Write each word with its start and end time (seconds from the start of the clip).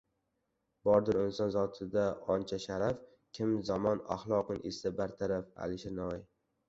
Bordur 0.87 1.17
inson 1.23 1.51
zotida 1.55 2.05
oncha 2.37 2.59
sharaf,– 2.65 3.03
Kim 3.41 3.51
yamon 3.69 4.01
axloqin 4.17 4.65
etsa 4.71 4.93
bartaraf. 5.03 5.53
Alisher 5.67 5.95
Navoiy 6.01 6.25